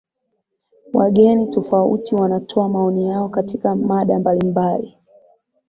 wageni 0.93 1.47
tofauti 1.47 2.15
wanatoa 2.15 2.69
maoni 2.69 3.07
yao 3.09 3.29
katika 3.29 3.75
mada 3.75 4.19
mbalimbali 4.19 4.97